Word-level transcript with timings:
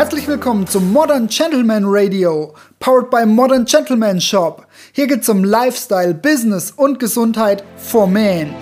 Herzlich 0.00 0.26
willkommen 0.28 0.66
zum 0.66 0.94
Modern 0.94 1.26
Gentleman 1.26 1.84
Radio, 1.84 2.54
powered 2.78 3.10
by 3.10 3.26
Modern 3.26 3.66
Gentleman 3.66 4.18
Shop. 4.18 4.66
Hier 4.92 5.06
geht's 5.06 5.28
um 5.28 5.44
Lifestyle, 5.44 6.14
Business 6.14 6.70
und 6.70 6.98
Gesundheit 6.98 7.62
for 7.76 8.06
Men. 8.06 8.54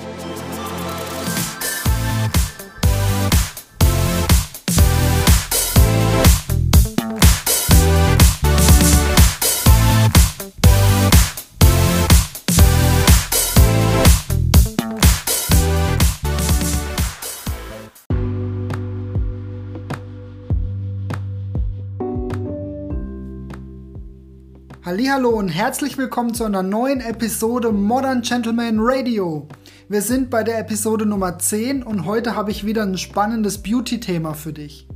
Hallo 24.91 25.29
und 25.29 25.51
herzlich 25.51 25.99
willkommen 25.99 26.33
zu 26.33 26.45
einer 26.45 26.63
neuen 26.63 27.03
Episode 27.03 27.73
Modern 27.73 28.23
Gentleman 28.23 28.79
Radio. 28.79 29.47
Wir 29.91 30.01
sind 30.01 30.31
bei 30.31 30.43
der 30.43 30.59
Episode 30.59 31.05
Nummer 31.05 31.39
10 31.39 31.83
und 31.83 32.07
heute 32.07 32.35
habe 32.35 32.51
ich 32.51 32.65
wieder 32.65 32.85
ein 32.85 32.97
spannendes 32.97 33.63
Beauty-Thema 33.63 34.33
für 34.33 34.55
dich. 34.55 34.89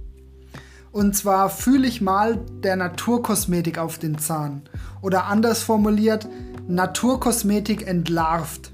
Und 0.93 1.15
zwar 1.15 1.51
fühle 1.51 1.87
ich 1.87 2.01
mal 2.01 2.37
der 2.65 2.77
Naturkosmetik 2.77 3.77
auf 3.77 3.99
den 3.99 4.17
Zahn. 4.17 4.63
Oder 5.03 5.27
anders 5.27 5.63
formuliert, 5.63 6.27
Naturkosmetik 6.67 7.87
entlarvt. 7.87 8.73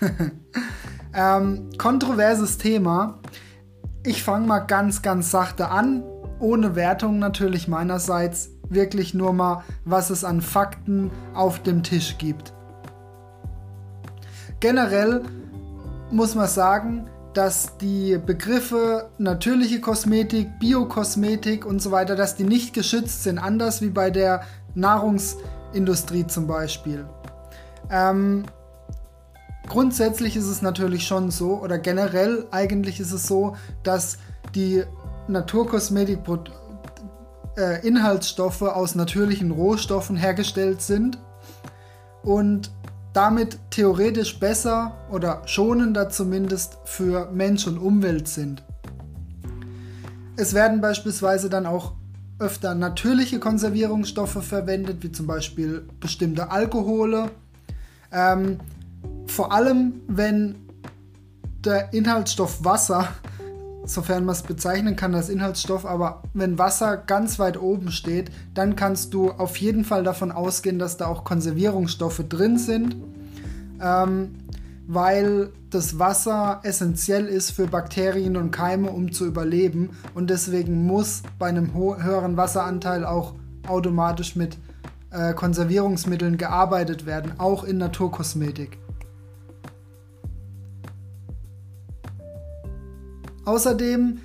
ähm, 1.14 1.68
kontroverses 1.78 2.58
Thema. 2.58 3.18
Ich 4.06 4.22
fange 4.22 4.46
mal 4.46 4.60
ganz, 4.60 5.02
ganz 5.02 5.32
sachte 5.32 5.68
an, 5.68 6.04
ohne 6.38 6.76
Wertung 6.76 7.18
natürlich 7.18 7.66
meinerseits 7.66 8.51
wirklich 8.74 9.14
nur 9.14 9.32
mal, 9.32 9.64
was 9.84 10.10
es 10.10 10.24
an 10.24 10.40
Fakten 10.40 11.10
auf 11.34 11.62
dem 11.62 11.82
Tisch 11.82 12.16
gibt. 12.18 12.52
Generell 14.60 15.22
muss 16.10 16.34
man 16.34 16.46
sagen, 16.46 17.08
dass 17.34 17.78
die 17.78 18.18
Begriffe 18.24 19.10
natürliche 19.18 19.80
Kosmetik, 19.80 20.58
Biokosmetik 20.58 21.64
und 21.64 21.80
so 21.80 21.90
weiter, 21.90 22.14
dass 22.14 22.36
die 22.36 22.44
nicht 22.44 22.74
geschützt 22.74 23.22
sind, 23.24 23.38
anders 23.38 23.80
wie 23.80 23.88
bei 23.88 24.10
der 24.10 24.42
Nahrungsindustrie 24.74 26.26
zum 26.26 26.46
Beispiel. 26.46 27.06
Ähm, 27.90 28.44
grundsätzlich 29.68 30.36
ist 30.36 30.46
es 30.46 30.62
natürlich 30.62 31.06
schon 31.06 31.30
so, 31.30 31.60
oder 31.60 31.78
generell 31.78 32.46
eigentlich 32.50 33.00
ist 33.00 33.12
es 33.12 33.26
so, 33.26 33.56
dass 33.82 34.18
die 34.54 34.84
Naturkosmetikprodukte 35.28 36.61
äh, 37.56 37.86
Inhaltsstoffe 37.86 38.62
aus 38.62 38.94
natürlichen 38.94 39.50
Rohstoffen 39.50 40.16
hergestellt 40.16 40.82
sind 40.82 41.18
und 42.22 42.70
damit 43.12 43.58
theoretisch 43.70 44.38
besser 44.38 44.96
oder 45.10 45.42
schonender 45.46 46.08
zumindest 46.08 46.78
für 46.84 47.30
Mensch 47.30 47.66
und 47.66 47.78
Umwelt 47.78 48.28
sind. 48.28 48.62
Es 50.36 50.54
werden 50.54 50.80
beispielsweise 50.80 51.50
dann 51.50 51.66
auch 51.66 51.92
öfter 52.38 52.74
natürliche 52.74 53.38
Konservierungsstoffe 53.38 54.42
verwendet, 54.42 55.02
wie 55.02 55.12
zum 55.12 55.26
Beispiel 55.26 55.86
bestimmte 56.00 56.50
Alkohole. 56.50 57.30
Ähm, 58.10 58.58
vor 59.26 59.52
allem, 59.52 60.00
wenn 60.08 60.56
der 61.64 61.92
Inhaltsstoff 61.92 62.64
Wasser 62.64 63.08
sofern 63.84 64.24
man 64.24 64.34
es 64.34 64.42
bezeichnen 64.42 64.96
kann 64.96 65.14
als 65.14 65.28
Inhaltsstoff, 65.28 65.84
aber 65.84 66.22
wenn 66.34 66.58
Wasser 66.58 66.96
ganz 66.96 67.38
weit 67.38 67.60
oben 67.60 67.90
steht, 67.90 68.30
dann 68.54 68.76
kannst 68.76 69.14
du 69.14 69.30
auf 69.30 69.56
jeden 69.56 69.84
Fall 69.84 70.04
davon 70.04 70.32
ausgehen, 70.32 70.78
dass 70.78 70.96
da 70.96 71.06
auch 71.06 71.24
Konservierungsstoffe 71.24 72.24
drin 72.28 72.58
sind, 72.58 72.96
ähm, 73.80 74.36
weil 74.86 75.50
das 75.70 75.98
Wasser 75.98 76.60
essentiell 76.64 77.26
ist 77.26 77.50
für 77.50 77.66
Bakterien 77.66 78.36
und 78.36 78.50
Keime, 78.50 78.90
um 78.90 79.12
zu 79.12 79.26
überleben 79.26 79.90
und 80.14 80.30
deswegen 80.30 80.86
muss 80.86 81.22
bei 81.38 81.48
einem 81.48 81.74
höheren 81.74 82.36
Wasseranteil 82.36 83.04
auch 83.04 83.34
automatisch 83.66 84.36
mit 84.36 84.58
äh, 85.10 85.34
Konservierungsmitteln 85.34 86.36
gearbeitet 86.36 87.06
werden, 87.06 87.32
auch 87.38 87.64
in 87.64 87.78
Naturkosmetik. 87.78 88.81
Außerdem 93.44 94.18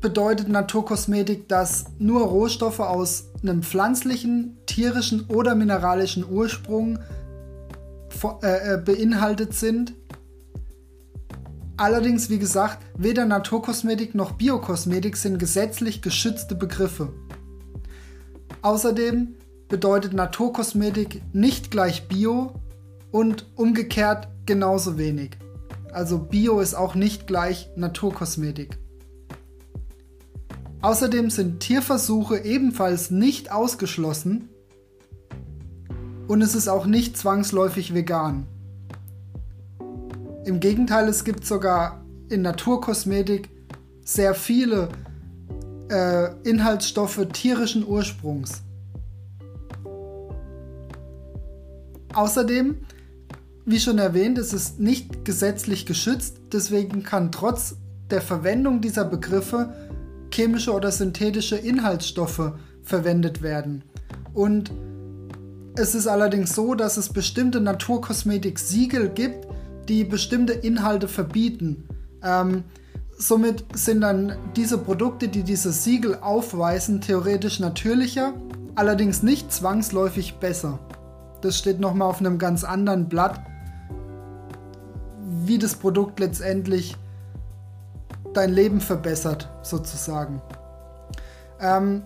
bedeutet 0.00 0.48
Naturkosmetik, 0.48 1.48
dass 1.48 1.86
nur 1.98 2.22
Rohstoffe 2.22 2.80
aus 2.80 3.28
einem 3.42 3.62
pflanzlichen, 3.62 4.58
tierischen 4.66 5.26
oder 5.28 5.54
mineralischen 5.54 6.24
Ursprung 6.28 6.98
äh, 8.42 8.74
äh, 8.74 8.78
beinhaltet 8.78 9.54
sind. 9.54 9.94
Allerdings, 11.76 12.28
wie 12.30 12.38
gesagt, 12.38 12.78
weder 12.96 13.24
Naturkosmetik 13.24 14.14
noch 14.14 14.32
Biokosmetik 14.32 15.16
sind 15.16 15.38
gesetzlich 15.38 16.02
geschützte 16.02 16.54
Begriffe. 16.54 17.12
Außerdem 18.62 19.34
bedeutet 19.68 20.12
Naturkosmetik 20.12 21.22
nicht 21.32 21.70
gleich 21.70 22.08
Bio 22.08 22.52
und 23.12 23.46
umgekehrt 23.54 24.28
genauso 24.46 24.98
wenig. 24.98 25.38
Also 25.92 26.18
Bio 26.18 26.60
ist 26.60 26.74
auch 26.74 26.94
nicht 26.94 27.26
gleich 27.26 27.70
Naturkosmetik. 27.76 28.78
Außerdem 30.80 31.30
sind 31.30 31.60
Tierversuche 31.60 32.38
ebenfalls 32.44 33.10
nicht 33.10 33.50
ausgeschlossen 33.50 34.48
und 36.28 36.42
es 36.42 36.54
ist 36.54 36.68
auch 36.68 36.86
nicht 36.86 37.16
zwangsläufig 37.16 37.94
vegan. 37.94 38.46
Im 40.44 40.60
Gegenteil, 40.60 41.08
es 41.08 41.24
gibt 41.24 41.44
sogar 41.44 42.04
in 42.28 42.42
Naturkosmetik 42.42 43.50
sehr 44.04 44.34
viele 44.34 44.88
äh, 45.90 46.30
Inhaltsstoffe 46.48 47.26
tierischen 47.32 47.86
Ursprungs. 47.86 48.62
Außerdem 52.14 52.76
wie 53.70 53.78
schon 53.78 53.98
erwähnt, 53.98 54.38
es 54.38 54.54
ist 54.54 54.80
nicht 54.80 55.26
gesetzlich 55.26 55.84
geschützt, 55.84 56.38
deswegen 56.52 57.02
kann 57.02 57.30
trotz 57.30 57.76
der 58.10 58.22
Verwendung 58.22 58.80
dieser 58.80 59.04
Begriffe 59.04 59.74
chemische 60.32 60.72
oder 60.72 60.90
synthetische 60.90 61.56
Inhaltsstoffe 61.56 62.52
verwendet 62.82 63.42
werden. 63.42 63.84
Und 64.32 64.72
es 65.76 65.94
ist 65.94 66.06
allerdings 66.06 66.54
so, 66.54 66.74
dass 66.74 66.96
es 66.96 67.10
bestimmte 67.10 67.60
Naturkosmetik-Siegel 67.60 69.10
gibt, 69.10 69.46
die 69.86 70.04
bestimmte 70.04 70.54
Inhalte 70.54 71.06
verbieten. 71.06 71.84
Ähm, 72.22 72.64
somit 73.18 73.66
sind 73.74 74.00
dann 74.00 74.34
diese 74.56 74.78
Produkte, 74.78 75.28
die 75.28 75.42
diese 75.42 75.72
Siegel 75.72 76.16
aufweisen, 76.22 77.02
theoretisch 77.02 77.60
natürlicher, 77.60 78.32
allerdings 78.76 79.22
nicht 79.22 79.52
zwangsläufig 79.52 80.36
besser. 80.36 80.78
Das 81.42 81.58
steht 81.58 81.80
nochmal 81.80 82.08
auf 82.08 82.20
einem 82.20 82.38
ganz 82.38 82.64
anderen 82.64 83.10
Blatt 83.10 83.44
wie 85.48 85.58
das 85.58 85.74
Produkt 85.74 86.20
letztendlich 86.20 86.96
dein 88.34 88.52
Leben 88.52 88.80
verbessert, 88.80 89.48
sozusagen. 89.62 90.40
Ähm, 91.60 92.02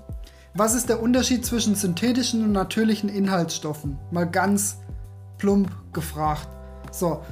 was 0.55 0.75
ist 0.75 0.89
der 0.89 1.03
Unterschied 1.03 1.45
zwischen 1.45 1.75
synthetischen 1.75 2.45
und 2.45 2.53
natürlichen 2.53 3.09
Inhaltsstoffen? 3.09 3.99
Mal 4.11 4.29
ganz 4.29 4.79
plump 5.39 5.71
gefragt. 5.93 6.49
So. 6.91 7.23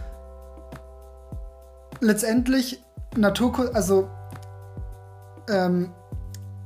Letztendlich 2.00 2.82
Natur, 3.16 3.74
also 3.74 4.08
ähm, 5.48 5.92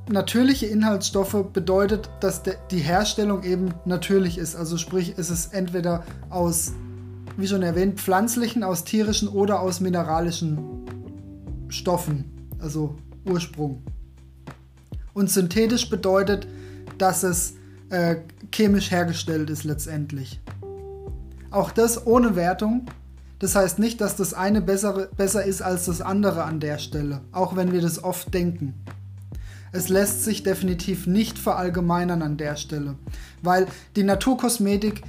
natürliche 0.07 0.65
Inhaltsstoffe 0.67 1.45
bedeutet, 1.51 2.09
dass 2.19 2.41
die 2.43 2.79
Herstellung 2.79 3.43
eben 3.43 3.73
natürlich 3.85 4.37
ist. 4.37 4.55
Also 4.55 4.77
sprich, 4.77 5.17
ist 5.17 5.29
es 5.29 5.47
entweder 5.47 6.03
aus 6.29 6.73
wie 7.37 7.47
schon 7.47 7.63
erwähnt, 7.63 7.99
pflanzlichen, 7.99 8.63
aus 8.63 8.83
tierischen 8.83 9.27
oder 9.27 9.59
aus 9.59 9.79
mineralischen 9.79 10.57
Stoffen, 11.69 12.25
also 12.59 12.95
Ursprung. 13.25 13.83
Und 15.13 15.29
synthetisch 15.29 15.89
bedeutet, 15.89 16.47
dass 16.97 17.23
es 17.23 17.55
äh, 17.89 18.17
chemisch 18.53 18.91
hergestellt 18.91 19.49
ist 19.49 19.63
letztendlich. 19.63 20.41
Auch 21.51 21.71
das 21.71 22.05
ohne 22.05 22.35
Wertung. 22.35 22.85
Das 23.39 23.55
heißt 23.55 23.79
nicht, 23.79 23.99
dass 24.01 24.15
das 24.15 24.33
eine 24.33 24.61
bessere, 24.61 25.09
besser 25.15 25.43
ist 25.43 25.61
als 25.61 25.85
das 25.85 26.01
andere 26.01 26.43
an 26.43 26.59
der 26.59 26.77
Stelle, 26.77 27.21
auch 27.31 27.55
wenn 27.55 27.71
wir 27.71 27.81
das 27.81 28.03
oft 28.03 28.33
denken. 28.33 28.73
Es 29.71 29.89
lässt 29.89 30.23
sich 30.23 30.43
definitiv 30.43 31.05
nicht 31.05 31.37
verallgemeinern 31.37 32.21
an 32.21 32.37
der 32.37 32.55
Stelle, 32.55 32.95
weil 33.41 33.67
die 33.97 34.03
Naturkosmetik 34.03 35.01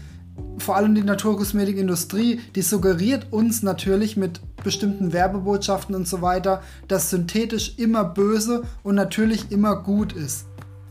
vor 0.59 0.77
allem 0.77 0.95
die 0.95 1.03
Naturkosmetikindustrie, 1.03 2.41
die 2.55 2.63
suggeriert 2.63 3.33
uns 3.33 3.63
natürlich 3.63 4.17
mit 4.17 4.41
bestimmten 4.65 5.13
Werbebotschaften 5.13 5.95
und 5.95 6.09
so 6.09 6.23
weiter, 6.23 6.63
dass 6.89 7.11
synthetisch 7.11 7.79
immer 7.79 8.05
böse 8.05 8.65
und 8.83 8.95
natürlich 8.95 9.53
immer 9.53 9.77
gut 9.77 10.13
ist. 10.13 10.47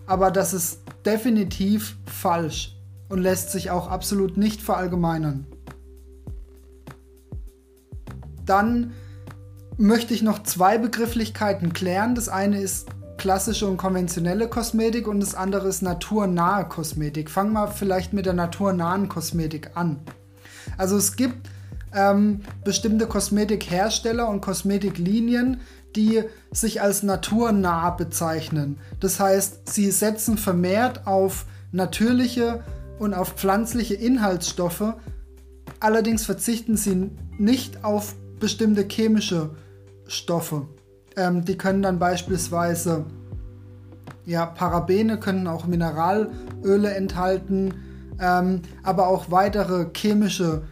Aber 0.08 0.32
das 0.32 0.54
ist 0.54 0.80
definitiv 1.06 1.98
falsch 2.06 2.76
und 3.10 3.22
lässt 3.22 3.52
sich 3.52 3.72
auch 3.72 3.90
absolut 3.90 4.38
nicht 4.38 4.62
verallgemeinern. 4.62 5.46
Dann 8.46 8.94
möchte 9.78 10.14
ich 10.14 10.22
noch 10.22 10.44
zwei 10.44 10.78
Begrifflichkeiten 10.78 11.74
klären. 11.74 12.16
Das 12.16 12.30
eine 12.30 12.62
ist 12.62 12.88
klassische 13.26 13.66
und 13.66 13.78
konventionelle 13.78 14.48
Kosmetik 14.48 15.08
und 15.08 15.20
das 15.20 15.34
andere 15.34 15.68
ist 15.68 15.82
naturnahe 15.82 16.66
Kosmetik. 16.66 17.32
Fangen 17.32 17.54
wir 17.54 17.70
vielleicht 17.70 18.14
mit 18.14 18.28
der 18.28 18.34
naturnahen 18.34 19.10
Kosmetik 19.10 19.72
an. 19.74 20.00
Also 20.78 20.96
es 20.96 21.16
gibt 21.16 21.50
ähm, 21.92 22.42
bestimmte 22.64 23.08
Kosmetikhersteller 23.08 24.30
und 24.30 24.42
Kosmetiklinien, 24.42 25.62
die 25.96 26.22
sich 26.52 26.84
als 26.84 27.02
naturnah 27.02 27.90
bezeichnen. 27.90 28.78
Das 29.00 29.20
heißt, 29.20 29.74
sie 29.74 29.90
setzen 29.90 30.38
vermehrt 30.38 31.08
auf 31.08 31.48
natürliche 31.72 32.64
und 33.00 33.16
auf 33.16 33.30
pflanzliche 33.30 33.96
Inhaltsstoffe. 33.96 34.94
Allerdings 35.80 36.26
verzichten 36.26 36.78
sie 36.78 37.10
nicht 37.40 37.84
auf 37.84 38.14
bestimmte 38.40 38.86
chemische 38.88 39.56
Stoffe. 40.06 40.68
Ähm, 41.18 41.46
die 41.46 41.58
können 41.58 41.82
dann 41.82 42.00
beispielsweise, 42.00 43.06
ja, 44.26 44.46
Parabene 44.46 45.20
können 45.20 45.48
auch 45.48 45.66
Mineralöle 45.66 46.94
enthalten, 46.94 47.74
ähm, 48.20 48.62
aber 48.84 49.08
auch 49.08 49.32
weitere 49.32 49.88
chemische 49.96 50.64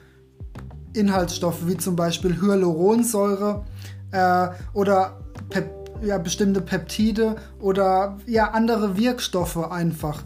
Inhaltsstoffe, 0.93 1.67
wie 1.67 1.77
zum 1.77 1.95
Beispiel 1.95 2.41
Hyaluronsäure 2.41 3.63
äh, 4.11 4.47
oder 4.73 5.19
Pep 5.49 5.83
ja, 6.01 6.17
bestimmte 6.17 6.59
Peptide 6.59 7.37
oder 7.61 8.17
ja, 8.25 8.49
andere 8.51 8.97
Wirkstoffe 8.97 9.71
einfach. 9.71 10.21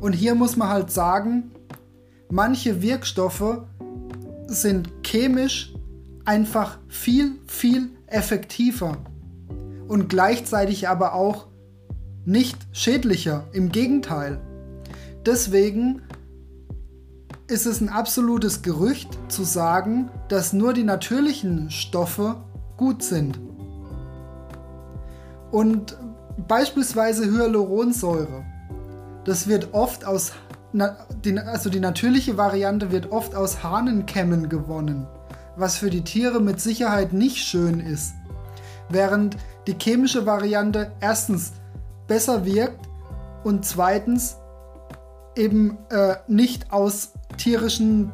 Und 0.00 0.12
hier 0.12 0.36
muss 0.36 0.56
man 0.56 0.68
halt 0.68 0.92
sagen, 0.92 1.50
manche 2.30 2.82
Wirkstoffe 2.82 3.62
sind 4.46 4.88
chemisch 5.04 5.74
einfach 6.24 6.78
viel, 6.86 7.32
viel 7.46 7.90
effektiver 8.06 8.96
und 9.88 10.08
gleichzeitig 10.08 10.88
aber 10.88 11.14
auch 11.14 11.48
nicht 12.24 12.58
schädlicher. 12.72 13.48
Im 13.52 13.72
Gegenteil. 13.72 14.38
Deswegen 15.26 16.02
ist 17.48 17.66
es 17.66 17.80
ein 17.80 17.88
absolutes 17.88 18.62
Gerücht 18.62 19.18
zu 19.28 19.42
sagen, 19.42 20.10
dass 20.28 20.52
nur 20.52 20.74
die 20.74 20.84
natürlichen 20.84 21.70
Stoffe 21.70 22.36
gut 22.76 23.02
sind. 23.02 23.40
Und 25.50 25.96
beispielsweise 26.46 27.24
Hyaluronsäure. 27.24 28.44
Das 29.24 29.48
wird 29.48 29.72
oft 29.72 30.04
aus, 30.04 30.32
also 30.74 31.70
die 31.70 31.80
natürliche 31.80 32.36
Variante 32.36 32.92
wird 32.92 33.10
oft 33.10 33.34
aus 33.34 33.62
Hahnenkämmen 33.62 34.50
gewonnen, 34.50 35.06
was 35.56 35.78
für 35.78 35.88
die 35.88 36.04
Tiere 36.04 36.40
mit 36.40 36.60
Sicherheit 36.60 37.14
nicht 37.14 37.38
schön 37.38 37.80
ist. 37.80 38.12
Während 38.88 39.36
die 39.66 39.76
chemische 39.78 40.26
Variante 40.26 40.92
erstens 41.00 41.52
besser 42.06 42.44
wirkt 42.44 42.88
und 43.44 43.64
zweitens 43.64 44.36
eben 45.36 45.78
äh, 45.90 46.16
nicht 46.26 46.72
aus 46.72 47.12
tierischen 47.36 48.10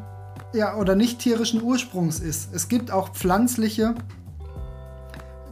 ja, 0.55 0.77
oder 0.77 0.95
nicht 0.95 1.19
tierischen 1.19 1.63
Ursprungs 1.63 2.21
ist. 2.21 2.55
Es 2.55 2.69
gibt 2.69 2.91
auch 2.91 3.11
pflanzliche, 3.13 3.95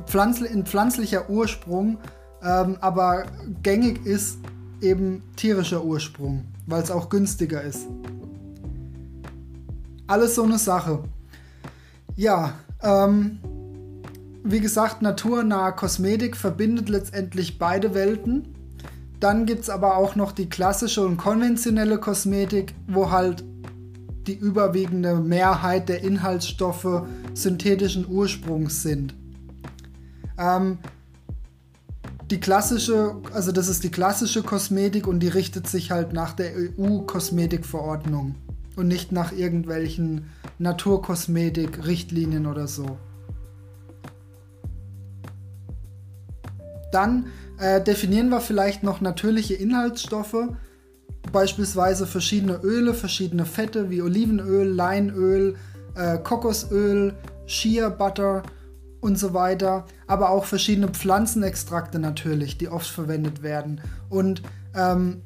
pflanzli 0.06 0.46
in 0.48 0.64
pflanzlicher 0.64 1.28
Ursprung, 1.28 1.98
ähm, 2.42 2.76
aber 2.80 3.24
gängig 3.62 4.06
ist 4.06 4.38
eben 4.80 5.22
tierischer 5.36 5.84
Ursprung, 5.84 6.44
weil 6.66 6.82
es 6.82 6.90
auch 6.90 7.08
günstiger 7.08 7.62
ist. 7.62 7.86
Alles 10.06 10.34
so 10.34 10.44
eine 10.44 10.58
Sache. 10.58 11.02
Ja, 12.16 12.54
ähm, 12.82 13.38
wie 14.44 14.60
gesagt, 14.60 15.02
naturnahe 15.02 15.72
Kosmetik 15.72 16.36
verbindet 16.36 16.88
letztendlich 16.88 17.58
beide 17.58 17.94
Welten. 17.94 18.48
Dann 19.20 19.46
gibt 19.46 19.62
es 19.62 19.70
aber 19.70 19.96
auch 19.96 20.16
noch 20.16 20.32
die 20.32 20.48
klassische 20.48 21.06
und 21.06 21.16
konventionelle 21.16 21.98
Kosmetik, 21.98 22.74
wo 22.88 23.10
halt 23.10 23.44
die 24.26 24.34
überwiegende 24.34 25.14
Mehrheit 25.16 25.88
der 25.88 26.02
Inhaltsstoffe 26.02 27.06
synthetischen 27.34 28.06
Ursprungs 28.08 28.82
sind. 28.82 29.14
Ähm, 30.38 30.78
die 32.30 32.40
klassische, 32.40 33.16
also 33.32 33.52
das 33.52 33.68
ist 33.68 33.84
die 33.84 33.90
klassische 33.90 34.42
Kosmetik 34.42 35.06
und 35.06 35.20
die 35.20 35.28
richtet 35.28 35.66
sich 35.68 35.90
halt 35.90 36.12
nach 36.12 36.32
der 36.32 36.52
EU-Kosmetikverordnung 36.56 38.36
und 38.76 38.88
nicht 38.88 39.12
nach 39.12 39.32
irgendwelchen 39.32 40.30
Naturkosmetik-Richtlinien 40.58 42.46
oder 42.46 42.66
so. 42.66 42.96
Dann 46.92 47.26
äh, 47.58 47.82
definieren 47.82 48.28
wir 48.28 48.40
vielleicht 48.40 48.84
noch 48.84 49.00
natürliche 49.00 49.54
Inhaltsstoffe, 49.54 50.48
beispielsweise 51.32 52.06
verschiedene 52.06 52.60
Öle, 52.62 52.94
verschiedene 52.94 53.44
Fette 53.44 53.90
wie 53.90 54.02
Olivenöl, 54.02 54.68
Leinöl, 54.68 55.56
äh, 55.94 56.18
Kokosöl, 56.18 57.14
Shea 57.46 57.88
Butter 57.88 58.42
und 59.00 59.18
so 59.18 59.34
weiter, 59.34 59.86
aber 60.06 60.30
auch 60.30 60.44
verschiedene 60.44 60.88
Pflanzenextrakte 60.88 61.98
natürlich, 61.98 62.56
die 62.56 62.68
oft 62.68 62.86
verwendet 62.88 63.42
werden. 63.42 63.80
Und 64.08 64.42
ähm, 64.74 65.22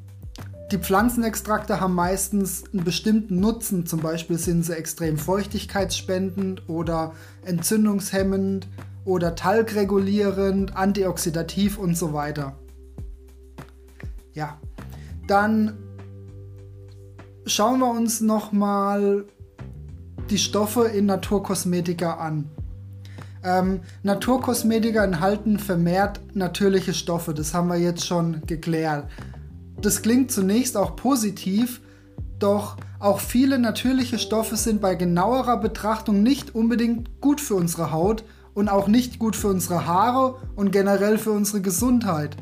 die 0.72 0.78
Pflanzenextrakte 0.78 1.80
haben 1.80 1.94
meistens 1.94 2.64
einen 2.72 2.82
bestimmten 2.84 3.38
Nutzen, 3.38 3.86
zum 3.86 4.00
Beispiel 4.00 4.38
sind 4.38 4.64
sie 4.64 4.76
extrem 4.76 5.16
feuchtigkeitsspendend 5.16 6.68
oder 6.68 7.12
entzündungshemmend 7.44 8.66
oder 9.06 9.36
talgregulierend, 9.36 10.76
antioxidativ 10.76 11.78
und 11.78 11.96
so 11.96 12.12
weiter. 12.12 12.58
Ja, 14.34 14.58
dann 15.26 15.78
schauen 17.46 17.78
wir 17.78 17.90
uns 17.90 18.20
nochmal 18.20 19.24
die 20.28 20.38
Stoffe 20.38 20.88
in 20.88 21.06
Naturkosmetika 21.06 22.14
an. 22.14 22.50
Ähm, 23.44 23.80
Naturkosmetika 24.02 25.04
enthalten 25.04 25.60
vermehrt 25.60 26.20
natürliche 26.34 26.92
Stoffe, 26.92 27.32
das 27.32 27.54
haben 27.54 27.68
wir 27.68 27.76
jetzt 27.76 28.04
schon 28.04 28.42
geklärt. 28.44 29.08
Das 29.80 30.02
klingt 30.02 30.32
zunächst 30.32 30.76
auch 30.76 30.96
positiv, 30.96 31.80
doch 32.40 32.76
auch 32.98 33.20
viele 33.20 33.60
natürliche 33.60 34.18
Stoffe 34.18 34.56
sind 34.56 34.80
bei 34.80 34.96
genauerer 34.96 35.58
Betrachtung 35.58 36.24
nicht 36.24 36.56
unbedingt 36.56 37.20
gut 37.20 37.40
für 37.40 37.54
unsere 37.54 37.92
Haut 37.92 38.24
und 38.56 38.70
auch 38.70 38.88
nicht 38.88 39.18
gut 39.18 39.36
für 39.36 39.48
unsere 39.48 39.86
Haare 39.86 40.36
und 40.56 40.72
generell 40.72 41.18
für 41.18 41.30
unsere 41.30 41.60
Gesundheit. 41.60 42.38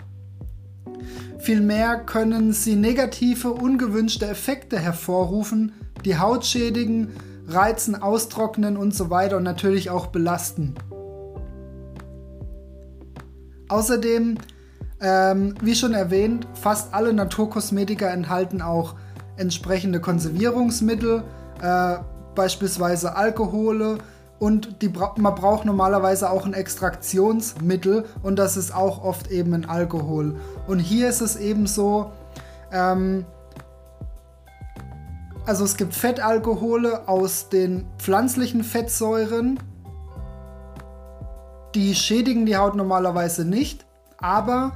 Vielmehr 1.41 1.97
können 1.97 2.53
sie 2.53 2.77
negative, 2.77 3.51
ungewünschte 3.51 4.27
Effekte 4.27 4.79
hervorrufen, 4.79 5.73
die 6.05 6.17
Haut 6.17 6.47
schädigen, 6.47 7.09
reizen, 7.49 8.01
austrocknen 8.01 8.77
und 8.77 8.95
so 8.95 9.11
weiter 9.11 9.39
und 9.39 9.43
natürlich 9.43 9.91
auch 9.91 10.07
belasten. 10.07 10.77
Außerdem, 13.69 14.39
ähm, 15.01 15.55
wie 15.63 15.75
schon 15.75 15.95
erwähnt, 15.95 16.47
fast 16.55 16.95
alle 16.95 17.13
Naturkosmetika 17.13 18.07
enthalten 18.07 18.63
auch 18.63 18.95
entsprechende 19.37 20.01
Konservierungsmittel, 20.01 21.25
äh, 21.61 21.97
beispielsweise 22.37 23.17
Alkohole, 23.17 23.99
und 24.39 24.83
die, 24.83 24.89
man 24.89 25.35
braucht 25.35 25.65
normalerweise 25.65 26.31
auch 26.31 26.45
ein 26.45 26.55
Extraktionsmittel 26.55 28.05
und 28.23 28.39
das 28.39 28.57
ist 28.57 28.75
auch 28.75 29.03
oft 29.03 29.31
eben 29.31 29.55
ein 29.55 29.69
Alkohol. 29.69 30.37
Und 30.67 30.81
hier 30.81 31.09
ist 31.09 31.21
es 31.21 31.37
eben 31.37 31.67
so, 31.67 32.11
ähm, 32.73 33.25
also 35.47 35.65
es 35.65 35.77
gibt 35.77 35.95
Fettalkohole 35.95 37.07
aus 37.09 37.49
den 37.49 37.87
pflanzlichen 37.99 38.65
Fettsäuren, 38.65 39.61
die 41.75 41.95
schädigen 41.95 42.47
die 42.47 42.57
Haut 42.57 42.77
normalerweise 42.77 43.45
nicht, 43.45 43.85
aber 44.19 44.73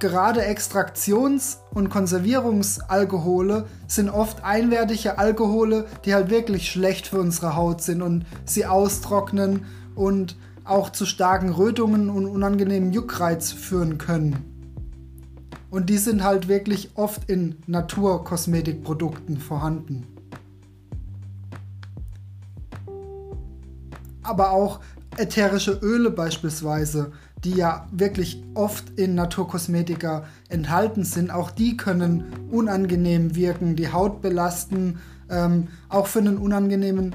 Gerade 0.00 0.46
Extraktions- 0.46 1.58
und 1.74 1.90
Konservierungsalkohole 1.90 3.66
sind 3.86 4.08
oft 4.08 4.42
einwertige 4.42 5.18
Alkohole, 5.18 5.84
die 6.06 6.14
halt 6.14 6.30
wirklich 6.30 6.70
schlecht 6.70 7.08
für 7.08 7.20
unsere 7.20 7.54
Haut 7.54 7.82
sind 7.82 8.00
und 8.00 8.24
sie 8.46 8.64
austrocknen 8.64 9.66
und 9.94 10.38
auch 10.64 10.88
zu 10.88 11.04
starken 11.04 11.50
Rötungen 11.50 12.08
und 12.08 12.24
unangenehmen 12.24 12.92
Juckreiz 12.92 13.52
führen 13.52 13.98
können. 13.98 14.42
Und 15.68 15.90
die 15.90 15.98
sind 15.98 16.24
halt 16.24 16.48
wirklich 16.48 16.92
oft 16.94 17.28
in 17.28 17.56
Naturkosmetikprodukten 17.66 19.36
vorhanden. 19.36 20.06
Aber 24.22 24.52
auch 24.52 24.80
ätherische 25.18 25.72
Öle 25.82 26.10
beispielsweise, 26.10 27.12
die 27.44 27.54
ja 27.54 27.86
wirklich 27.90 28.42
oft 28.54 28.98
in 28.98 29.14
Naturkosmetika 29.14 30.24
enthalten 30.48 31.04
sind, 31.04 31.30
auch 31.30 31.50
die 31.50 31.76
können 31.76 32.24
unangenehm 32.50 33.34
wirken, 33.34 33.76
die 33.76 33.92
Haut 33.92 34.20
belasten, 34.20 34.98
ähm, 35.30 35.68
auch 35.88 36.06
für 36.06 36.18
einen 36.18 36.38
unangenehmen 36.38 37.14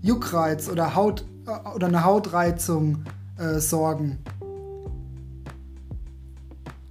Juckreiz 0.00 0.68
oder, 0.68 0.94
Haut, 0.94 1.24
äh, 1.46 1.74
oder 1.74 1.88
eine 1.88 2.04
Hautreizung 2.04 3.04
äh, 3.38 3.58
sorgen. 3.58 4.18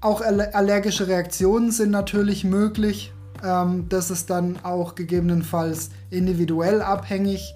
Auch 0.01 0.21
allergische 0.21 1.07
Reaktionen 1.07 1.71
sind 1.71 1.91
natürlich 1.91 2.43
möglich. 2.43 3.13
Ähm, 3.41 3.87
das 3.87 4.11
ist 4.11 4.29
dann 4.29 4.57
auch 4.63 4.95
gegebenenfalls 4.95 5.91
individuell 6.09 6.81
abhängig. 6.81 7.53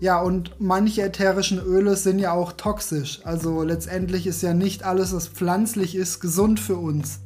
Ja, 0.00 0.20
und 0.20 0.54
manche 0.60 1.02
ätherischen 1.02 1.58
Öle 1.58 1.96
sind 1.96 2.20
ja 2.20 2.32
auch 2.32 2.52
toxisch. 2.52 3.20
Also 3.24 3.62
letztendlich 3.62 4.26
ist 4.28 4.42
ja 4.42 4.54
nicht 4.54 4.84
alles, 4.84 5.12
was 5.12 5.26
pflanzlich 5.26 5.96
ist, 5.96 6.20
gesund 6.20 6.60
für 6.60 6.76
uns. 6.76 7.20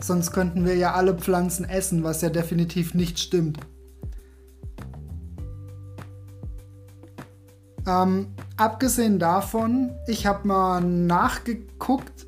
Sonst 0.00 0.32
könnten 0.32 0.64
wir 0.64 0.76
ja 0.76 0.94
alle 0.94 1.14
Pflanzen 1.14 1.68
essen, 1.68 2.02
was 2.02 2.22
ja 2.22 2.30
definitiv 2.30 2.94
nicht 2.94 3.18
stimmt. 3.18 3.60
Ähm, 7.86 8.28
abgesehen 8.56 9.18
davon, 9.18 9.90
ich 10.06 10.26
habe 10.26 10.48
mal 10.48 10.80
nachgeguckt 10.80 12.26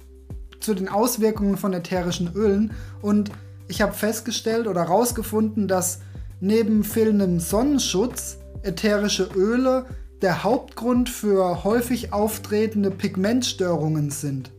zu 0.60 0.74
den 0.74 0.88
Auswirkungen 0.88 1.56
von 1.56 1.72
ätherischen 1.72 2.32
Ölen 2.34 2.72
und 3.00 3.30
ich 3.66 3.82
habe 3.82 3.92
festgestellt 3.92 4.66
oder 4.66 4.82
herausgefunden, 4.82 5.68
dass 5.68 6.00
neben 6.40 6.84
fehlendem 6.84 7.40
Sonnenschutz 7.40 8.38
ätherische 8.62 9.28
Öle 9.34 9.86
der 10.22 10.42
Hauptgrund 10.42 11.08
für 11.08 11.64
häufig 11.64 12.12
auftretende 12.12 12.90
Pigmentstörungen 12.90 14.10
sind. 14.10 14.50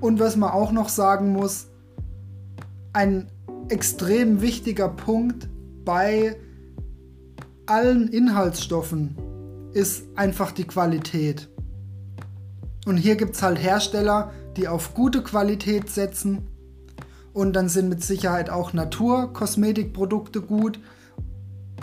Und 0.00 0.20
was 0.20 0.36
man 0.36 0.50
auch 0.50 0.72
noch 0.72 0.88
sagen 0.88 1.32
muss, 1.32 1.68
ein 2.92 3.30
extrem 3.68 4.40
wichtiger 4.40 4.88
Punkt 4.88 5.48
bei 5.84 6.36
allen 7.66 8.08
Inhaltsstoffen 8.08 9.16
ist 9.72 10.04
einfach 10.16 10.52
die 10.52 10.64
Qualität. 10.64 11.48
Und 12.86 12.96
hier 12.96 13.16
gibt 13.16 13.34
es 13.34 13.42
halt 13.42 13.60
Hersteller, 13.60 14.32
die 14.56 14.68
auf 14.68 14.94
gute 14.94 15.22
Qualität 15.22 15.90
setzen. 15.90 16.48
Und 17.36 17.52
dann 17.52 17.68
sind 17.68 17.90
mit 17.90 18.02
Sicherheit 18.02 18.48
auch 18.48 18.72
Naturkosmetikprodukte 18.72 20.40
gut. 20.40 20.80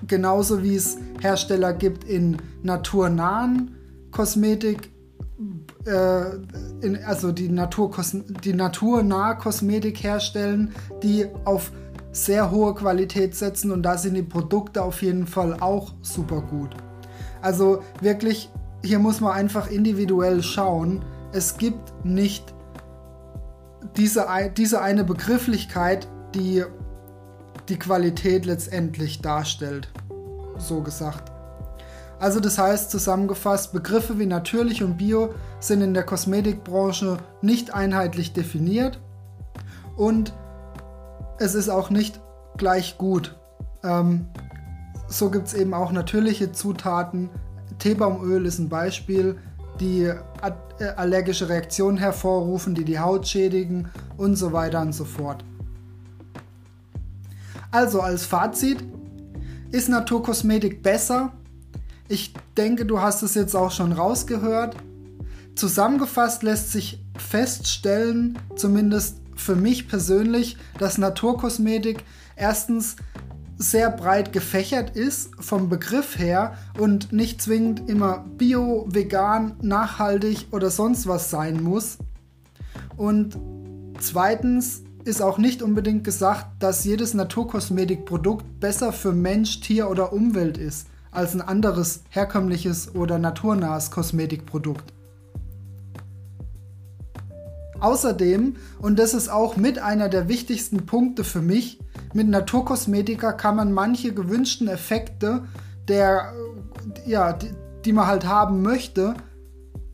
Genauso 0.07 0.63
wie 0.63 0.75
es 0.75 0.98
Hersteller 1.22 1.74
gibt 1.74 2.05
in 2.05 2.38
naturnahen 2.63 3.75
Kosmetik, 4.10 4.91
äh, 5.86 6.38
in, 6.81 6.98
also 7.05 7.31
die, 7.31 7.50
Naturkos 7.50 8.17
die 8.43 8.53
naturnahe 8.55 9.38
Kosmetik 9.38 10.03
herstellen, 10.03 10.74
die 11.03 11.27
auf 11.45 11.72
sehr 12.12 12.50
hohe 12.50 12.74
Qualität 12.74 13.36
setzen 13.36 13.69
und 13.69 13.83
da 13.83 14.00
sind 14.00 14.15
die 14.15 14.24
Produkte 14.24 14.81
auf 14.81 15.03
jeden 15.03 15.27
Fall 15.27 15.57
auch 15.60 15.93
super 16.01 16.41
gut. 16.41 16.72
Also 17.43 17.83
wirklich, 18.01 18.50
hier 18.83 18.98
muss 18.98 19.22
man 19.22 19.33
einfach 19.33 19.69
individuell 19.69 20.41
schauen. 20.41 21.05
Es 21.31 21.57
gibt 21.60 21.93
nicht 22.03 22.52
diese, 23.98 24.28
diese 24.56 24.82
eine 24.82 25.04
Begrifflichkeit, 25.04 26.08
die 26.36 26.63
die 27.70 27.80
Qualität 27.80 28.46
letztendlich 28.46 29.22
darstellt. 29.22 29.90
So 30.58 30.82
gesagt. 30.82 31.32
Also 32.20 32.40
das 32.40 32.58
heißt 32.58 32.92
zusammengefasst, 32.92 33.74
Begriffe 33.74 34.20
wie 34.20 34.25
natürlich 34.25 34.84
und 34.84 34.98
bio 34.98 35.34
sind 35.60 35.82
in 35.82 35.94
der 35.94 36.04
Kosmetikbranche 36.04 37.18
nicht 37.42 37.74
einheitlich 37.74 38.34
definiert 38.34 39.00
und 39.98 40.34
es 41.40 41.56
ist 41.56 41.70
auch 41.70 41.90
nicht 41.90 42.22
gleich 42.58 42.98
gut. 42.98 43.36
Ähm, 43.84 44.28
so 45.08 45.30
gibt 45.30 45.48
es 45.48 45.54
eben 45.54 45.74
auch 45.74 45.92
natürliche 45.92 46.52
Zutaten. 46.52 47.30
Teebaumöl 47.80 48.46
ist 48.46 48.60
ein 48.60 48.70
Beispiel, 48.70 49.38
die 49.80 50.03
äh, 50.03 50.86
allergische 50.96 51.50
Reaktionen 51.50 51.98
hervorrufen, 51.98 52.75
die 52.75 52.86
die 52.86 53.00
Haut 53.00 53.27
schädigen 53.27 53.89
und 54.18 54.36
so 54.36 54.53
weiter 54.53 54.82
und 54.82 54.94
so 54.94 55.06
fort. 55.06 55.44
Also 57.72 58.01
als 58.01 58.25
Fazit, 58.25 58.84
ist 59.72 59.89
Naturkosmetik 59.89 60.84
besser? 60.84 61.34
Ich 62.08 62.34
denke, 62.56 62.86
du 62.86 63.01
hast 63.01 63.24
es 63.24 63.34
jetzt 63.34 63.56
auch 63.56 63.72
schon 63.72 63.92
rausgehört. 63.92 64.75
Zusammengefasst 65.56 66.44
lässt 66.44 66.72
sich 66.72 67.03
feststellen, 67.18 68.38
zumindest 68.56 69.18
für 69.36 69.56
mich 69.56 69.88
persönlich, 69.88 70.58
dass 70.77 71.00
Naturkosmetik 71.00 72.03
erstens 72.36 72.96
sehr 73.63 73.89
breit 73.89 74.34
gefächert 74.34 74.96
ist 74.96 75.32
vom 75.39 75.70
Begriff 75.70 76.20
her 76.20 76.58
und 76.77 77.13
nicht 77.13 77.41
zwingend 77.41 77.89
immer 77.89 78.25
bio, 78.38 78.86
vegan, 78.89 79.55
nachhaltig 79.62 80.48
oder 80.51 80.70
sonst 80.70 81.08
was 81.08 81.29
sein 81.29 81.63
muss. 81.63 81.98
Und 82.98 83.38
zweitens 84.00 84.84
ist 85.05 85.22
auch 85.22 85.38
nicht 85.38 85.62
unbedingt 85.62 86.03
gesagt, 86.03 86.48
dass 86.60 86.84
jedes 86.84 87.13
Naturkosmetikprodukt 87.13 88.60
besser 88.60 88.93
für 88.93 89.12
Mensch, 89.12 89.62
Tier 89.62 89.89
oder 89.89 90.13
Umwelt 90.13 90.58
ist 90.58 90.88
als 91.12 91.34
ein 91.34 91.41
anderes 91.41 92.01
herkömmliches 92.10 92.96
oder 92.96 93.20
naturnahes 93.20 93.91
Kosmetikprodukt. 93.91 94.93
Außerdem, 97.79 98.55
und 98.79 98.98
das 98.98 99.13
ist 99.13 99.29
auch 99.29 99.58
mit 99.58 99.77
einer 99.77 100.10
der 100.10 100.27
wichtigsten 100.27 100.86
Punkte 100.86 101.24
für 101.24 101.41
mich, 101.41 101.79
mit 102.13 102.27
Naturkosmetika 102.27 103.34
kann 103.34 103.55
man 103.55 103.72
manche 103.72 104.13
gewünschten 104.13 104.67
Effekte, 104.67 105.43
der, 105.88 106.34
ja, 107.05 107.34
die, 107.34 107.50
die 107.86 107.93
man 107.93 108.08
halt 108.08 108.25
haben 108.25 108.62
möchte, 108.62 109.15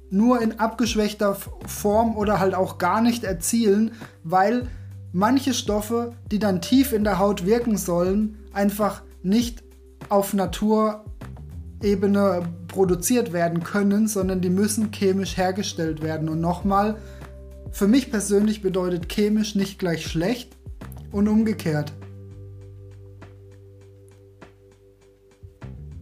nur 0.10 0.42
in 0.42 0.60
abgeschwächter 0.60 1.38
Form 1.66 2.18
oder 2.18 2.40
halt 2.40 2.56
auch 2.56 2.78
gar 2.78 3.02
nicht 3.02 3.24
erzielen, 3.24 3.92
weil 4.24 4.68
manche 5.12 5.54
Stoffe, 5.54 6.14
die 6.32 6.40
dann 6.40 6.62
tief 6.62 6.94
in 6.94 7.04
der 7.04 7.20
Haut 7.20 7.46
wirken 7.46 7.78
sollen, 7.78 8.38
einfach 8.54 9.04
nicht 9.22 9.64
auf 10.10 10.34
Naturebene 10.34 11.04
produziert 12.68 13.34
werden 13.34 13.64
können, 13.64 14.08
sondern 14.08 14.42
die 14.42 14.50
müssen 14.50 14.92
chemisch 14.92 15.38
hergestellt 15.38 16.02
werden. 16.02 16.30
Und 16.30 16.42
nochmal, 16.42 16.98
für 17.72 17.88
mich 17.88 18.10
persönlich 18.10 18.62
bedeutet 18.62 19.12
chemisch 19.12 19.56
nicht 19.56 19.78
gleich 19.80 20.08
schlecht 20.08 20.58
und 21.12 21.28
umgekehrt. 21.28 21.94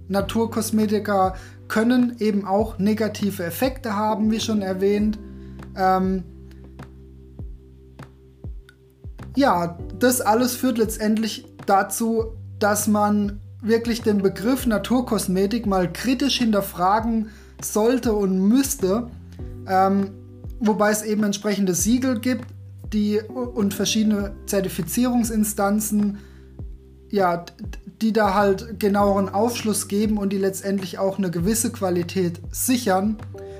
Naturkosmetika 0.07 1.35
können 1.67 2.15
eben 2.19 2.45
auch 2.45 2.79
negative 2.79 3.43
Effekte 3.43 3.95
haben, 3.95 4.31
wie 4.31 4.39
schon 4.39 4.61
erwähnt. 4.61 5.19
Ähm 5.75 6.23
ja, 9.35 9.77
das 9.99 10.21
alles 10.21 10.55
führt 10.55 10.77
letztendlich 10.77 11.45
dazu, 11.65 12.33
dass 12.59 12.87
man 12.87 13.39
wirklich 13.61 14.01
den 14.01 14.21
Begriff 14.21 14.65
Naturkosmetik 14.65 15.65
mal 15.65 15.91
kritisch 15.91 16.37
hinterfragen 16.37 17.29
sollte 17.61 18.13
und 18.13 18.39
müsste. 18.39 19.09
Ähm 19.67 20.11
wobei 20.59 20.91
es 20.91 21.03
eben 21.03 21.23
entsprechende 21.23 21.73
Siegel 21.73 22.19
gibt, 22.19 22.45
die 22.93 23.19
und 23.21 23.73
verschiedene 23.73 24.33
Zertifizierungsinstanzen, 24.45 26.19
ja, 27.09 27.45
die 28.01 28.13
da 28.13 28.33
halt 28.33 28.79
genaueren 28.79 29.29
Aufschluss 29.29 29.87
geben 29.87 30.17
und 30.17 30.31
die 30.31 30.37
letztendlich 30.37 30.99
auch 30.99 31.17
eine 31.17 31.31
gewisse 31.31 31.71
Qualität 31.71 32.39
sichern, 32.51 33.17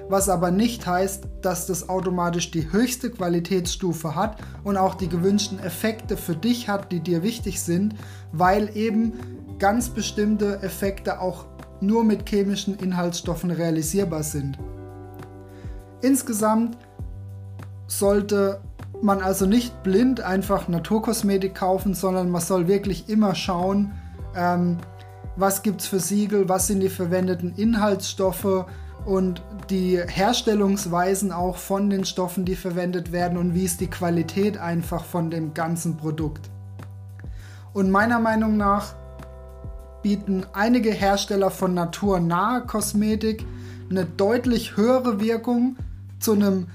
was 0.09 0.29
aber 0.29 0.51
nicht 0.51 0.85
heißt, 0.85 1.27
dass 1.41 1.65
das 1.65 1.89
automatisch 1.89 2.51
die 2.51 2.71
höchste 2.71 3.09
Qualitätsstufe 3.09 4.15
hat 4.15 4.37
und 4.63 4.77
auch 4.77 4.95
die 4.95 5.09
gewünschten 5.09 5.59
Effekte 5.59 6.17
für 6.17 6.35
dich 6.35 6.69
hat, 6.69 6.91
die 6.91 6.99
dir 6.99 7.23
wichtig 7.23 7.61
sind, 7.61 7.95
weil 8.31 8.75
eben 8.77 9.13
ganz 9.59 9.89
bestimmte 9.89 10.61
Effekte 10.61 11.19
auch 11.19 11.45
nur 11.81 12.03
mit 12.03 12.29
chemischen 12.29 12.77
Inhaltsstoffen 12.77 13.51
realisierbar 13.51 14.23
sind. 14.23 14.57
Insgesamt 16.01 16.77
sollte 17.87 18.61
man 19.01 19.21
also 19.21 19.45
nicht 19.45 19.83
blind 19.83 20.21
einfach 20.21 20.67
Naturkosmetik 20.67 21.55
kaufen, 21.55 21.93
sondern 21.93 22.29
man 22.29 22.41
soll 22.41 22.67
wirklich 22.67 23.09
immer 23.09 23.35
schauen, 23.35 23.93
ähm, 24.35 24.77
was 25.35 25.61
gibt 25.61 25.81
es 25.81 25.87
für 25.87 25.99
Siegel, 25.99 26.49
was 26.49 26.67
sind 26.67 26.79
die 26.79 26.89
verwendeten 26.89 27.53
Inhaltsstoffe 27.55 28.65
und 29.05 29.41
die 29.69 29.99
Herstellungsweisen 30.05 31.31
auch 31.31 31.57
von 31.57 31.89
den 31.89 32.05
Stoffen, 32.05 32.43
die 32.43 32.55
verwendet 32.55 33.11
werden 33.11 33.37
und 33.37 33.53
wie 33.53 33.63
ist 33.63 33.79
die 33.79 33.89
Qualität 33.89 34.57
einfach 34.57 35.05
von 35.05 35.29
dem 35.29 35.53
ganzen 35.53 35.95
Produkt. 35.95 36.49
Und 37.73 37.91
meiner 37.91 38.19
Meinung 38.19 38.57
nach 38.57 38.95
bieten 40.01 40.45
einige 40.53 40.91
Hersteller 40.91 41.51
von 41.51 41.73
naturnaher 41.73 42.61
Kosmetik 42.61 43.45
eine 43.89 44.05
deutlich 44.05 44.75
höhere 44.75 45.19
Wirkung 45.19 45.77
zu 46.19 46.33
einem 46.33 46.67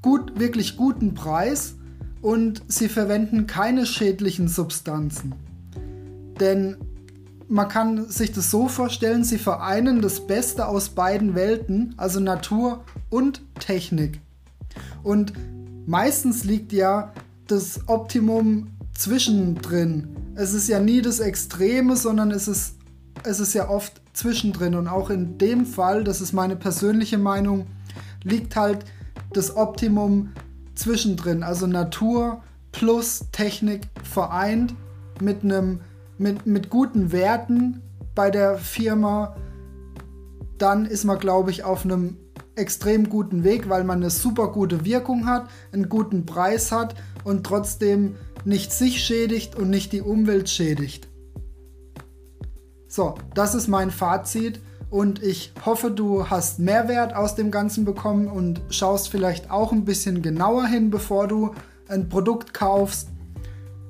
gut, 0.00 0.38
wirklich 0.38 0.76
guten 0.76 1.14
Preis 1.14 1.74
und 2.22 2.62
sie 2.68 2.88
verwenden 2.88 3.46
keine 3.46 3.84
schädlichen 3.86 4.48
Substanzen. 4.48 5.34
Denn 6.40 6.76
man 7.48 7.68
kann 7.68 8.08
sich 8.08 8.32
das 8.32 8.50
so 8.50 8.68
vorstellen, 8.68 9.24
sie 9.24 9.38
vereinen 9.38 10.00
das 10.00 10.26
Beste 10.26 10.66
aus 10.66 10.90
beiden 10.90 11.34
Welten, 11.34 11.94
also 11.96 12.20
Natur 12.20 12.84
und 13.10 13.42
Technik. 13.60 14.20
Und 15.02 15.32
meistens 15.86 16.44
liegt 16.44 16.72
ja 16.72 17.12
das 17.46 17.88
Optimum 17.88 18.68
zwischendrin. 18.94 20.16
Es 20.34 20.54
ist 20.54 20.68
ja 20.68 20.80
nie 20.80 21.02
das 21.02 21.20
Extreme, 21.20 21.96
sondern 21.96 22.30
es 22.30 22.48
ist, 22.48 22.76
es 23.22 23.40
ist 23.40 23.54
ja 23.54 23.68
oft 23.68 24.00
zwischendrin. 24.12 24.74
Und 24.74 24.88
auch 24.88 25.10
in 25.10 25.38
dem 25.38 25.66
Fall, 25.66 26.04
das 26.04 26.20
ist 26.20 26.32
meine 26.32 26.56
persönliche 26.56 27.18
Meinung, 27.18 27.66
liegt 28.22 28.56
halt 28.56 28.84
das 29.32 29.56
Optimum 29.56 30.32
zwischendrin. 30.74 31.42
Also 31.42 31.66
Natur 31.66 32.42
plus 32.72 33.26
Technik 33.30 33.82
vereint 34.02 34.74
mit 35.20 35.44
einem 35.44 35.80
mit, 36.18 36.46
mit 36.46 36.70
guten 36.70 37.12
Werten 37.12 37.82
bei 38.14 38.30
der 38.30 38.58
Firma, 38.58 39.36
dann 40.58 40.86
ist 40.86 41.04
man, 41.04 41.18
glaube 41.18 41.50
ich, 41.50 41.64
auf 41.64 41.84
einem 41.84 42.16
extrem 42.56 43.08
guten 43.08 43.42
Weg, 43.42 43.68
weil 43.68 43.84
man 43.84 43.98
eine 43.98 44.10
super 44.10 44.48
gute 44.48 44.84
Wirkung 44.84 45.26
hat, 45.26 45.48
einen 45.72 45.88
guten 45.88 46.24
Preis 46.24 46.70
hat 46.70 46.94
und 47.24 47.44
trotzdem 47.44 48.16
nicht 48.44 48.72
sich 48.72 49.02
schädigt 49.02 49.56
und 49.56 49.70
nicht 49.70 49.92
die 49.92 50.02
Umwelt 50.02 50.48
schädigt. 50.48 51.08
So, 52.86 53.16
das 53.34 53.54
ist 53.54 53.66
mein 53.66 53.90
Fazit 53.90 54.60
und 54.90 55.20
ich 55.20 55.52
hoffe, 55.66 55.90
du 55.90 56.30
hast 56.30 56.60
Mehrwert 56.60 57.16
aus 57.16 57.34
dem 57.34 57.50
Ganzen 57.50 57.84
bekommen 57.84 58.28
und 58.28 58.62
schaust 58.70 59.08
vielleicht 59.08 59.50
auch 59.50 59.72
ein 59.72 59.84
bisschen 59.84 60.22
genauer 60.22 60.66
hin, 60.66 60.90
bevor 60.90 61.26
du 61.26 61.54
ein 61.88 62.08
Produkt 62.08 62.54
kaufst. 62.54 63.08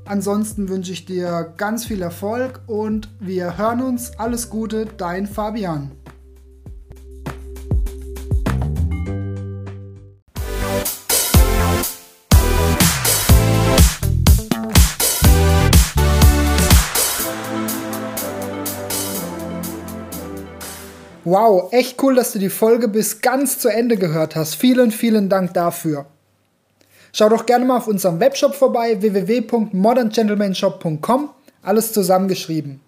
Ansonsten 0.06 0.68
wünsche 0.68 0.92
ich 0.92 1.06
dir 1.06 1.54
ganz 1.56 1.86
viel 1.86 2.02
Erfolg 2.02 2.60
und 2.66 3.08
wir 3.20 3.56
hören 3.56 3.80
uns. 3.80 4.18
Alles 4.18 4.50
Gute, 4.50 4.84
dein 4.84 5.26
Fabian. 5.26 5.92
Wow, 21.26 21.72
echt 21.72 22.02
cool, 22.02 22.14
dass 22.14 22.32
du 22.32 22.38
die 22.38 22.50
Folge 22.50 22.86
bis 22.86 23.22
ganz 23.22 23.58
zu 23.58 23.70
Ende 23.70 23.96
gehört 23.96 24.36
hast. 24.36 24.56
Vielen, 24.56 24.90
vielen 24.90 25.30
Dank 25.30 25.54
dafür. 25.54 26.06
Schau 27.16 27.28
doch 27.28 27.46
gerne 27.46 27.64
mal 27.64 27.76
auf 27.76 27.86
unserem 27.86 28.18
Webshop 28.18 28.56
vorbei, 28.56 29.00
www.moderngentlemanshop.com, 29.00 31.30
alles 31.62 31.92
zusammengeschrieben. 31.92 32.80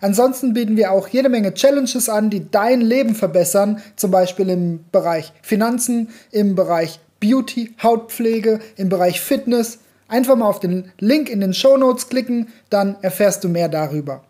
Ansonsten 0.00 0.54
bieten 0.54 0.78
wir 0.78 0.92
auch 0.92 1.08
jede 1.08 1.28
Menge 1.28 1.52
Challenges 1.52 2.08
an, 2.08 2.30
die 2.30 2.50
dein 2.50 2.80
Leben 2.80 3.14
verbessern, 3.14 3.82
zum 3.96 4.10
Beispiel 4.10 4.48
im 4.48 4.86
Bereich 4.92 5.30
Finanzen, 5.42 6.08
im 6.30 6.54
Bereich 6.54 7.00
Beauty, 7.20 7.74
Hautpflege, 7.82 8.60
im 8.76 8.88
Bereich 8.88 9.20
Fitness. 9.20 9.80
Einfach 10.08 10.36
mal 10.36 10.48
auf 10.48 10.60
den 10.60 10.90
Link 10.98 11.28
in 11.28 11.42
den 11.42 11.52
Show 11.52 11.76
Notes 11.76 12.08
klicken, 12.08 12.48
dann 12.70 12.96
erfährst 13.02 13.44
du 13.44 13.50
mehr 13.50 13.68
darüber. 13.68 14.24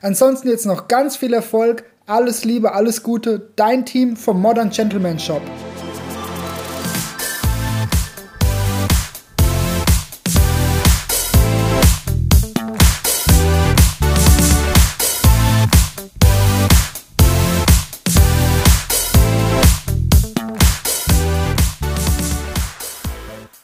Ansonsten 0.00 0.48
jetzt 0.48 0.64
noch 0.64 0.88
ganz 0.88 1.18
viel 1.18 1.34
Erfolg 1.34 1.84
alles 2.06 2.44
Liebe, 2.44 2.72
alles 2.72 3.02
Gute, 3.02 3.50
dein 3.56 3.84
Team 3.84 4.16
vom 4.16 4.40
Modern 4.40 4.70
Gentleman 4.70 5.18
Shop. 5.18 5.42